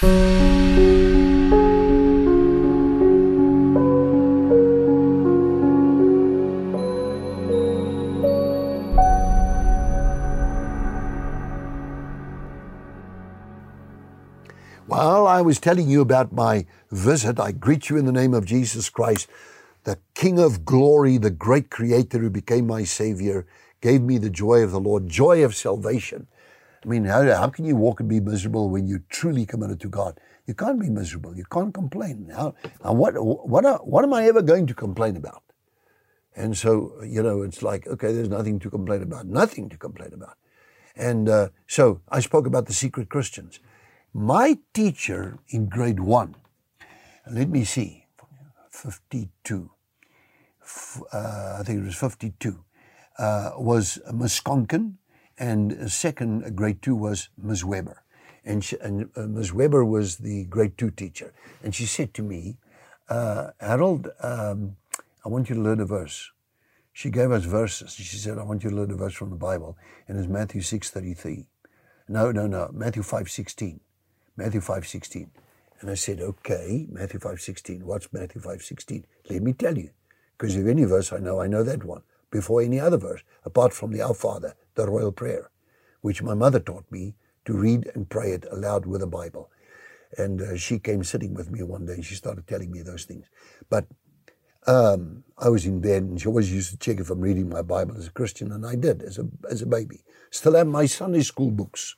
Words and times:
Well, 0.00 0.10
I 15.26 15.42
was 15.42 15.58
telling 15.58 15.88
you 15.88 16.00
about 16.00 16.32
my 16.32 16.66
visit. 16.92 17.40
I 17.40 17.50
greet 17.50 17.90
you 17.90 17.96
in 17.96 18.04
the 18.04 18.12
name 18.12 18.34
of 18.34 18.44
Jesus 18.44 18.88
Christ, 18.88 19.28
the 19.82 19.98
King 20.14 20.38
of 20.38 20.64
glory, 20.64 21.18
the 21.18 21.30
great 21.30 21.70
creator 21.70 22.20
who 22.20 22.30
became 22.30 22.68
my 22.68 22.84
Savior, 22.84 23.46
gave 23.80 24.02
me 24.02 24.18
the 24.18 24.30
joy 24.30 24.62
of 24.62 24.70
the 24.70 24.78
Lord, 24.78 25.08
joy 25.08 25.44
of 25.44 25.56
salvation. 25.56 26.28
I 26.84 26.88
mean, 26.88 27.04
how, 27.04 27.22
how 27.24 27.48
can 27.48 27.64
you 27.64 27.76
walk 27.76 28.00
and 28.00 28.08
be 28.08 28.20
miserable 28.20 28.70
when 28.70 28.86
you're 28.86 29.02
truly 29.08 29.44
committed 29.44 29.80
to 29.80 29.88
God? 29.88 30.20
You 30.46 30.54
can't 30.54 30.80
be 30.80 30.88
miserable. 30.88 31.36
You 31.36 31.44
can't 31.50 31.74
complain. 31.74 32.30
How, 32.34 32.54
what, 32.82 33.14
what, 33.18 33.86
what 33.86 34.04
am 34.04 34.14
I 34.14 34.26
ever 34.26 34.42
going 34.42 34.66
to 34.68 34.74
complain 34.74 35.16
about? 35.16 35.42
And 36.36 36.56
so, 36.56 37.02
you 37.04 37.22
know, 37.22 37.42
it's 37.42 37.62
like, 37.62 37.86
okay, 37.86 38.12
there's 38.12 38.28
nothing 38.28 38.60
to 38.60 38.70
complain 38.70 39.02
about, 39.02 39.26
nothing 39.26 39.68
to 39.70 39.76
complain 39.76 40.12
about. 40.12 40.38
And 40.94 41.28
uh, 41.28 41.48
so 41.66 42.00
I 42.08 42.20
spoke 42.20 42.46
about 42.46 42.66
the 42.66 42.72
secret 42.72 43.08
Christians. 43.08 43.58
My 44.14 44.58
teacher 44.72 45.38
in 45.48 45.68
grade 45.68 46.00
one, 46.00 46.36
let 47.30 47.48
me 47.48 47.64
see, 47.64 48.06
52, 48.70 49.70
uh, 51.12 51.56
I 51.58 51.62
think 51.64 51.80
it 51.80 51.84
was 51.84 51.96
52, 51.96 52.64
uh, 53.18 53.50
was 53.56 53.98
Miss 54.12 54.40
Conkin, 54.40 54.94
and 55.38 55.90
second, 55.90 56.56
grade 56.56 56.82
two, 56.82 56.96
was 56.96 57.28
Ms. 57.40 57.64
Weber. 57.64 58.02
And, 58.44 58.64
she, 58.64 58.76
and 58.80 59.10
uh, 59.16 59.22
Ms. 59.22 59.52
Weber 59.52 59.84
was 59.84 60.16
the 60.18 60.44
grade 60.44 60.76
two 60.78 60.90
teacher. 60.90 61.32
And 61.62 61.74
she 61.74 61.86
said 61.86 62.14
to 62.14 62.22
me, 62.22 62.56
uh, 63.08 63.50
Harold, 63.60 64.08
um, 64.20 64.76
I 65.24 65.28
want 65.28 65.48
you 65.48 65.54
to 65.54 65.60
learn 65.60 65.80
a 65.80 65.86
verse. 65.86 66.30
She 66.92 67.10
gave 67.10 67.30
us 67.30 67.44
verses. 67.44 67.92
She 67.92 68.16
said, 68.16 68.38
I 68.38 68.42
want 68.42 68.64
you 68.64 68.70
to 68.70 68.76
learn 68.76 68.90
a 68.90 68.96
verse 68.96 69.14
from 69.14 69.30
the 69.30 69.36
Bible. 69.36 69.76
And 70.08 70.18
it's 70.18 70.28
Matthew 70.28 70.60
6.33. 70.60 71.46
No, 72.08 72.32
no, 72.32 72.46
no, 72.46 72.70
Matthew 72.72 73.02
5.16. 73.02 73.78
Matthew 74.36 74.60
5.16. 74.60 75.28
And 75.80 75.90
I 75.90 75.94
said, 75.94 76.20
okay, 76.20 76.86
Matthew 76.90 77.20
5.16. 77.20 77.82
What's 77.82 78.12
Matthew 78.12 78.40
5.16? 78.40 79.04
Let 79.30 79.42
me 79.42 79.52
tell 79.52 79.78
you. 79.78 79.90
Because 80.36 80.56
if 80.56 80.66
any 80.66 80.84
verse 80.84 81.12
I 81.12 81.18
know, 81.18 81.40
I 81.40 81.46
know 81.46 81.62
that 81.62 81.84
one. 81.84 82.02
Before 82.30 82.62
any 82.62 82.80
other 82.80 82.96
verse, 82.96 83.22
apart 83.44 83.72
from 83.72 83.92
the 83.92 84.02
Our 84.02 84.14
Father, 84.14 84.54
the 84.78 84.90
Royal 84.90 85.12
Prayer, 85.12 85.50
which 86.00 86.22
my 86.22 86.34
mother 86.34 86.60
taught 86.60 86.90
me 86.90 87.14
to 87.44 87.52
read 87.52 87.90
and 87.94 88.08
pray 88.08 88.32
it 88.32 88.46
aloud 88.50 88.86
with 88.86 89.00
the 89.00 89.06
Bible. 89.06 89.50
And 90.16 90.40
uh, 90.40 90.56
she 90.56 90.78
came 90.78 91.04
sitting 91.04 91.34
with 91.34 91.50
me 91.50 91.62
one 91.62 91.84
day 91.84 91.94
and 91.94 92.04
she 92.04 92.14
started 92.14 92.46
telling 92.46 92.70
me 92.70 92.82
those 92.82 93.04
things. 93.04 93.26
But 93.68 93.86
um, 94.66 95.24
I 95.36 95.48
was 95.48 95.66
in 95.66 95.80
bed 95.80 96.02
and 96.02 96.20
she 96.20 96.28
always 96.28 96.52
used 96.52 96.70
to 96.70 96.78
check 96.78 97.00
if 97.00 97.10
I'm 97.10 97.20
reading 97.20 97.48
my 97.48 97.62
Bible 97.62 97.96
as 97.96 98.06
a 98.06 98.10
Christian, 98.10 98.52
and 98.52 98.66
I 98.66 98.74
did 98.74 99.02
as 99.02 99.18
a, 99.18 99.26
as 99.50 99.62
a 99.62 99.66
baby. 99.66 100.04
Still 100.30 100.54
have 100.54 100.66
my 100.66 100.86
Sunday 100.86 101.22
school 101.22 101.50
books. 101.50 101.96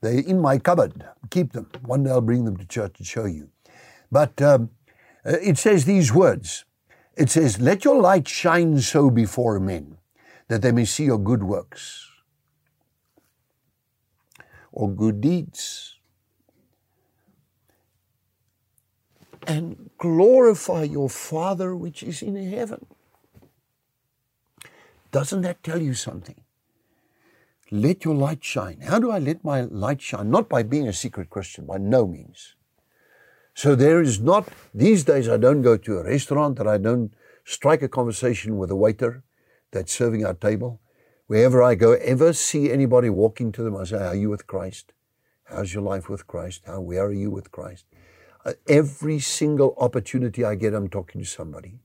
They're 0.00 0.20
in 0.20 0.40
my 0.40 0.58
cupboard. 0.58 1.04
Keep 1.30 1.52
them. 1.52 1.68
One 1.84 2.04
day 2.04 2.10
I'll 2.10 2.20
bring 2.20 2.44
them 2.44 2.56
to 2.56 2.66
church 2.66 2.94
and 2.98 3.06
show 3.06 3.26
you. 3.26 3.50
But 4.10 4.40
um, 4.40 4.70
uh, 5.26 5.36
it 5.42 5.58
says 5.58 5.84
these 5.84 6.12
words 6.12 6.64
It 7.16 7.28
says, 7.28 7.60
Let 7.60 7.84
your 7.84 8.00
light 8.00 8.26
shine 8.26 8.80
so 8.80 9.10
before 9.10 9.60
men 9.60 9.98
that 10.50 10.62
they 10.62 10.72
may 10.72 10.84
see 10.84 11.04
your 11.04 11.16
good 11.16 11.44
works 11.44 12.08
or 14.72 14.90
good 14.90 15.20
deeds 15.20 15.96
and 19.46 19.90
glorify 19.96 20.82
your 20.82 21.08
Father 21.08 21.76
which 21.76 22.02
is 22.02 22.20
in 22.20 22.34
heaven. 22.34 22.84
Doesn't 25.12 25.42
that 25.42 25.62
tell 25.62 25.80
you 25.80 25.94
something? 25.94 26.40
Let 27.70 28.04
your 28.04 28.16
light 28.16 28.42
shine. 28.42 28.80
How 28.80 28.98
do 28.98 29.12
I 29.12 29.20
let 29.20 29.44
my 29.44 29.60
light 29.60 30.02
shine? 30.02 30.30
Not 30.30 30.48
by 30.48 30.64
being 30.64 30.88
a 30.88 30.92
secret 30.92 31.30
Christian, 31.30 31.64
by 31.64 31.78
no 31.78 32.08
means. 32.08 32.56
So 33.54 33.76
there 33.76 34.02
is 34.02 34.18
not, 34.18 34.48
these 34.74 35.04
days 35.04 35.28
I 35.28 35.36
don't 35.36 35.62
go 35.62 35.76
to 35.76 35.98
a 35.98 36.04
restaurant 36.04 36.56
that 36.58 36.66
I 36.66 36.78
don't 36.78 37.14
strike 37.44 37.82
a 37.82 37.88
conversation 37.88 38.58
with 38.58 38.72
a 38.72 38.76
waiter 38.76 39.22
that's 39.72 39.92
serving 39.92 40.24
our 40.24 40.34
table. 40.34 40.80
Wherever 41.26 41.62
I 41.62 41.74
go, 41.74 41.92
ever 41.92 42.32
see 42.32 42.70
anybody 42.70 43.08
walking 43.08 43.52
to 43.52 43.62
them, 43.62 43.76
I 43.76 43.84
say, 43.84 43.98
Are 43.98 44.16
you 44.16 44.30
with 44.30 44.46
Christ? 44.46 44.92
How's 45.44 45.74
your 45.74 45.82
life 45.82 46.08
with 46.08 46.26
Christ? 46.26 46.62
How, 46.66 46.80
where 46.80 47.04
are 47.04 47.12
you 47.12 47.30
with 47.30 47.50
Christ? 47.50 47.84
Uh, 48.44 48.52
every 48.68 49.18
single 49.18 49.74
opportunity 49.78 50.44
I 50.44 50.54
get, 50.54 50.74
I'm 50.74 50.88
talking 50.88 51.20
to 51.20 51.26
somebody. 51.26 51.78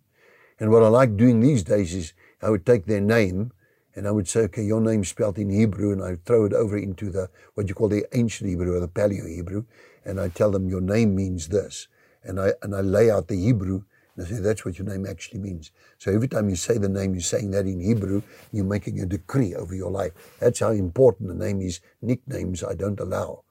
And 0.60 0.72
what 0.72 0.84
I 0.84 0.88
like 0.88 1.18
doing 1.18 1.40
these 1.40 1.64
days 1.64 1.94
is 1.94 2.14
I 2.42 2.50
would 2.50 2.66
take 2.66 2.86
their 2.86 3.02
name 3.02 3.52
and 3.96 4.08
I 4.08 4.12
would 4.12 4.28
say, 4.28 4.42
okay, 4.42 4.64
your 4.64 4.82
name's 4.82 5.08
spelled 5.08 5.38
in 5.38 5.50
Hebrew, 5.50 5.94
and 5.94 6.04
I 6.04 6.18
throw 6.26 6.46
it 6.46 6.54
over 6.54 6.78
into 6.78 7.10
the 7.10 7.30
what 7.54 7.70
you 7.70 7.76
call 7.76 7.88
the 7.88 8.06
ancient 8.14 8.50
Hebrew 8.50 8.76
or 8.76 8.82
the 8.82 8.90
Paleo 8.90 9.28
Hebrew, 9.28 9.64
and 10.04 10.20
I 10.20 10.28
tell 10.28 10.52
them 10.52 10.68
your 10.68 10.82
name 10.82 11.16
means 11.16 11.48
this, 11.48 11.88
and 12.22 12.40
I 12.40 12.54
and 12.62 12.76
I 12.76 12.82
lay 12.82 13.10
out 13.10 13.30
the 13.30 13.42
Hebrew, 13.42 13.84
and 14.16 14.26
I 14.26 14.30
say 14.30 14.40
that's 14.40 14.66
what 14.66 14.78
your 14.78 14.88
name 14.88 15.06
actually 15.06 15.40
means. 15.40 15.72
So 15.98 16.12
every 16.12 16.28
time 16.28 16.50
you 16.50 16.56
say 16.56 16.78
the 16.78 16.90
name, 16.90 17.14
you're 17.14 17.22
saying 17.22 17.52
that 17.52 17.66
in 17.66 17.80
Hebrew, 17.80 18.22
you're 18.52 18.66
making 18.66 19.00
a 19.02 19.06
decree 19.06 19.56
over 19.56 19.76
your 19.76 19.92
life. 19.92 20.14
That's 20.40 20.60
how 20.60 20.72
important 20.72 21.30
the 21.30 21.36
name 21.36 21.62
is. 21.62 21.82
Nicknames 22.02 22.64
I 22.64 22.76
don't 22.76 23.00
allow, 23.00 23.44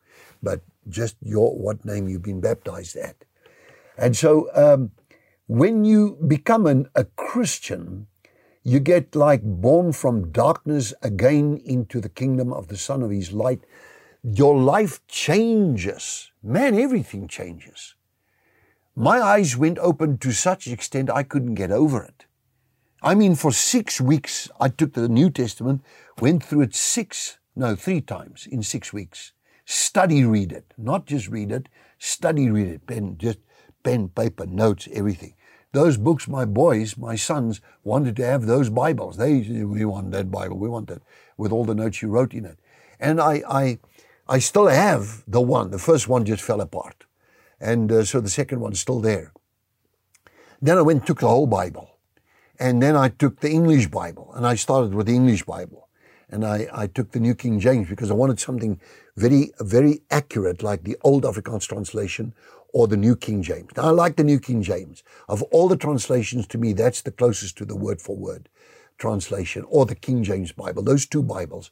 but 0.43 0.63
just 0.89 1.17
your 1.23 1.57
what 1.57 1.85
name 1.85 2.09
you've 2.09 2.23
been 2.23 2.41
baptized 2.41 2.97
at, 2.97 3.17
and 3.97 4.17
so 4.17 4.49
um, 4.55 4.91
when 5.47 5.85
you 5.85 6.19
become 6.27 6.67
an, 6.67 6.89
a 6.95 7.05
Christian 7.05 8.07
you 8.65 8.81
get 8.81 9.15
like 9.15 9.43
born 9.43 9.93
from 9.93 10.33
darkness 10.33 10.95
again 11.03 11.61
into 11.67 12.01
the 12.01 12.09
kingdom 12.09 12.53
of 12.53 12.69
the 12.69 12.79
Son 12.79 13.03
of 13.03 13.11
His 13.11 13.31
light. 13.31 13.61
Your 14.23 14.59
life 14.59 15.07
changes. 15.07 16.33
Man, 16.43 16.75
everything 16.75 17.29
changes. 17.29 17.95
My 18.97 19.21
eyes 19.21 19.56
went 19.56 19.78
open 19.78 20.19
to 20.19 20.32
such 20.32 20.66
extent 20.66 21.10
I 21.10 21.22
couldn't 21.22 21.55
get 21.55 21.71
over 21.71 22.03
it. 22.03 22.27
I 23.03 23.15
mean, 23.15 23.34
for 23.34 23.53
six 23.53 24.00
weeks, 24.00 24.49
I 24.60 24.69
took 24.69 24.94
the 24.94 25.09
New 25.09 25.31
Testament, 25.31 25.82
went 26.21 26.43
through 26.43 26.62
it 26.62 26.75
six, 26.75 27.38
no, 27.56 27.75
three 27.75 28.00
times 28.00 28.47
in 28.50 28.62
six 28.62 28.93
weeks. 28.93 29.33
Study 29.65 30.25
read 30.25 30.53
it, 30.53 30.72
not 30.78 31.06
just 31.06 31.28
read 31.28 31.50
it, 31.50 31.69
study 31.99 32.50
read 32.50 32.69
it, 32.69 32.87
pen, 32.87 33.16
just 33.19 33.38
pen, 33.83 34.09
paper, 34.09 34.47
notes, 34.47 34.88
everything 34.93 35.34
those 35.75 35.97
books, 35.97 36.27
my 36.27 36.44
boys, 36.44 36.97
my 36.97 37.16
sons, 37.16 37.60
wanted 37.83 38.16
to 38.16 38.25
have 38.25 38.47
those 38.47 38.71
Bibles. 38.71 39.16
They, 39.16 39.41
we 39.65 39.84
want 39.84 40.12
that 40.12 40.31
Bible, 40.31 40.56
we 40.56 40.69
want 40.69 40.88
that, 40.88 41.03
with 41.37 41.53
all 41.53 41.65
the 41.65 41.75
notes 41.75 42.00
you 42.00 42.09
wrote 42.09 42.33
in 42.33 42.47
it. 42.47 42.59
And 42.99 43.21
I, 43.21 43.43
I, 43.49 43.78
I 44.28 44.38
still 44.38 44.69
have 44.69 45.25
the 45.27 45.41
one. 45.41 45.71
The 45.72 45.78
first 45.78 46.09
one 46.09 46.25
just 46.25 46.43
fell 46.43 46.60
apart. 46.60 47.04
And 47.60 47.91
uh, 47.91 48.04
so 48.04 48.20
the 48.20 48.28
second 48.28 48.60
one's 48.60 48.81
still 48.81 49.00
there. 49.00 49.32
Then 50.60 50.78
I 50.78 50.82
went 50.82 51.00
and 51.00 51.06
took 51.06 51.20
the 51.20 51.28
whole 51.28 51.47
Bible. 51.47 51.98
And 52.59 52.82
then 52.82 52.97
I 52.97 53.09
took 53.09 53.41
the 53.41 53.50
English 53.50 53.88
Bible. 53.88 54.32
And 54.34 54.47
I 54.47 54.54
started 54.54 54.94
with 54.94 55.06
the 55.06 55.15
English 55.15 55.44
Bible. 55.44 55.88
And 56.31 56.44
I, 56.44 56.69
I 56.72 56.87
took 56.87 57.12
the 57.12 57.20
New 57.20 57.34
King 57.34 57.60
James 57.60 57.88
because 57.88 58.10
I 58.10 58.15
wanted 58.15 58.41
something 58.41 58.81
very, 59.16 59.53
very 59.60 60.00
accurate, 60.10 60.62
like 60.62 60.84
the 60.84 60.97
Old 61.03 61.25
Afrikaans 61.25 61.69
translation 61.69 62.34
or 62.72 62.88
the 62.88 62.97
New 62.97 63.15
King 63.15 63.42
James. 63.42 63.71
Now, 63.76 63.84
I 63.84 63.91
like 63.91 64.16
the 64.16 64.25
New 64.25 64.41
King 64.41 64.62
James. 64.62 65.04
Of 65.28 65.42
all 65.44 65.69
the 65.69 65.76
translations, 65.76 66.47
to 66.48 66.59
me, 66.59 66.72
that's 66.72 67.03
the 67.03 67.12
closest 67.12 67.56
to 67.59 67.65
the 67.65 67.76
word 67.76 68.03
for 68.03 68.16
word 68.16 68.48
translation, 68.98 69.65
or 69.69 69.86
the 69.86 69.94
King 69.94 70.22
James 70.22 70.53
Bible. 70.53 70.82
Those 70.82 71.06
two 71.06 71.22
Bibles, 71.22 71.71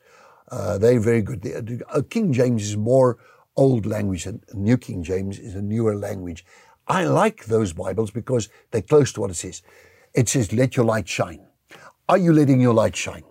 uh, 0.50 0.78
they're 0.78 1.00
very 1.00 1.22
good. 1.22 1.42
The, 1.42 1.82
uh, 1.88 2.02
King 2.08 2.32
James 2.32 2.62
is 2.62 2.76
more 2.76 3.18
old 3.56 3.86
language, 3.86 4.26
and 4.26 4.42
New 4.54 4.76
King 4.76 5.02
James 5.02 5.38
is 5.38 5.54
a 5.54 5.62
newer 5.62 5.94
language. 5.94 6.44
I 6.86 7.04
like 7.04 7.44
those 7.44 7.72
Bibles 7.72 8.10
because 8.10 8.48
they're 8.70 8.82
close 8.82 9.12
to 9.12 9.20
what 9.20 9.30
it 9.30 9.34
says. 9.34 9.62
It 10.14 10.28
says, 10.28 10.52
Let 10.52 10.76
your 10.76 10.86
light 10.86 11.08
shine. 11.08 11.46
Are 12.08 12.18
you 12.18 12.32
letting 12.32 12.60
your 12.60 12.74
light 12.74 12.96
shine? 12.96 13.24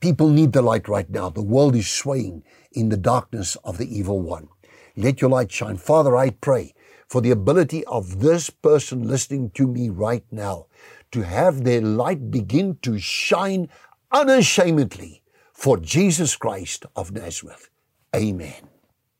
People 0.00 0.28
need 0.28 0.52
the 0.52 0.62
light 0.62 0.88
right 0.88 1.08
now. 1.10 1.28
The 1.28 1.42
world 1.42 1.74
is 1.74 1.88
swaying 1.88 2.44
in 2.72 2.88
the 2.88 2.96
darkness 2.96 3.56
of 3.64 3.78
the 3.78 3.98
evil 3.98 4.20
one. 4.20 4.48
Let 4.96 5.20
your 5.20 5.30
light 5.30 5.50
shine. 5.50 5.76
Father, 5.76 6.16
I 6.16 6.30
pray 6.30 6.74
for 7.08 7.20
the 7.20 7.30
ability 7.30 7.84
of 7.86 8.20
this 8.20 8.50
person 8.50 9.08
listening 9.08 9.50
to 9.50 9.66
me 9.66 9.88
right 9.88 10.24
now 10.30 10.66
to 11.12 11.22
have 11.22 11.64
their 11.64 11.80
light 11.80 12.30
begin 12.30 12.78
to 12.82 12.98
shine 12.98 13.68
unashamedly 14.12 15.22
for 15.52 15.78
Jesus 15.78 16.36
Christ 16.36 16.86
of 16.94 17.12
Nazareth. 17.12 17.70
Amen. 18.14 18.77